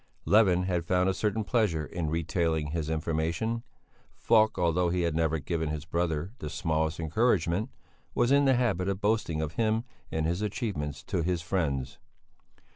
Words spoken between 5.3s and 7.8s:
given his brother the smallest encouragement,